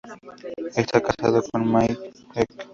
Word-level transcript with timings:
Está 0.75 0.99
casado 0.99 1.43
con 1.51 1.71
My 1.71 1.85
Ek. 2.33 2.49